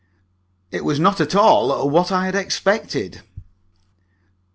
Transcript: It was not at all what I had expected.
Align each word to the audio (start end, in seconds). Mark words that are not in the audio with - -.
It 0.71 0.83
was 0.83 0.99
not 0.99 1.21
at 1.21 1.35
all 1.35 1.87
what 1.87 2.11
I 2.11 2.25
had 2.25 2.33
expected. 2.33 3.21